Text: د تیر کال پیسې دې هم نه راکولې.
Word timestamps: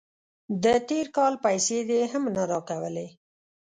د 0.63 0.65
تیر 0.87 1.05
کال 1.17 1.33
پیسې 1.45 1.79
دې 1.89 2.01
هم 2.11 2.23
نه 2.35 2.43
راکولې. 2.51 3.07